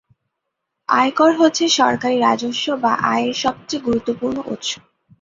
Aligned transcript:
আয়কর 0.89 1.31
হচ্ছে 1.39 1.63
সরকারি 1.79 2.17
রাজস্ব 2.19 2.65
বা 2.83 2.93
আয়ের 3.11 3.35
সবচেয়ে 3.43 3.85
গুরুত্বপূর্ণ 3.87 4.37
উৎস। 4.47 4.69